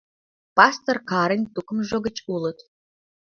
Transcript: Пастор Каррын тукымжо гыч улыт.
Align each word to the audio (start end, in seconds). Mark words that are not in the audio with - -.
Пастор 0.57 0.97
Каррын 1.09 1.43
тукымжо 1.53 1.97
гыч 2.05 2.17
улыт. 2.33 2.57